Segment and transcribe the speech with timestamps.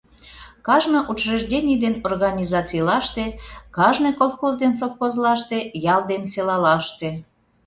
[0.67, 3.25] Кажне учреждений ден организацийлаште,
[3.75, 5.57] кажне колхоз ден совхозлаште,
[5.93, 7.09] ял ден селалаште...